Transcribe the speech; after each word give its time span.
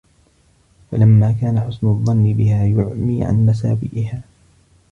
فَلَمَّا 0.91 1.31
كَانَ 1.41 1.59
حُسْنُ 1.59 1.87
الظَّنِّ 1.87 2.33
بِهَا 2.33 2.65
يُعْمِي 2.65 3.23
عَنْ 3.25 3.45
مَسَاوِئِهَا 3.45 4.21